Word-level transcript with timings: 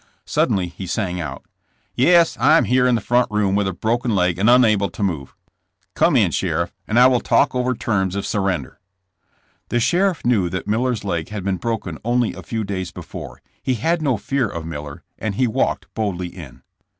Sud 0.25 0.49
denly 0.49 0.71
he 0.73 0.87
sang 0.87 1.19
out: 1.21 1.43
*'Yes, 1.95 2.35
I 2.39 2.57
am 2.57 2.63
here 2.63 2.87
in 2.87 2.95
the 2.95 3.01
front 3.01 3.29
room 3.29 3.53
with 3.53 3.67
a 3.67 3.71
broken 3.71 4.15
leg 4.15 4.39
and 4.39 4.49
unable 4.49 4.89
to 4.89 5.03
move. 5.03 5.35
Come 5.93 6.15
in 6.15 6.31
sheriff, 6.31 6.71
and 6.87 6.97
I 6.97 7.05
will 7.05 7.19
talk 7.19 7.53
over 7.53 7.75
terms 7.75 8.15
of 8.15 8.25
surrender." 8.25 8.79
The 9.69 9.79
sheriff 9.79 10.25
knew 10.25 10.49
that 10.49 10.65
Miller's 10.67 11.03
leg 11.03 11.29
had 11.29 11.43
been 11.43 11.57
broken 11.57 11.99
only 12.03 12.33
a 12.33 12.41
few 12.41 12.63
days 12.63 12.89
before. 12.89 13.43
He 13.61 13.75
had 13.75 14.01
no 14.01 14.17
fear 14.17 14.47
of 14.49 14.65
Miller, 14.65 15.03
and 15.19 15.35
he 15.35 15.45
walked 15.45 15.85
boldly 15.93 16.29
in. 16.29 16.63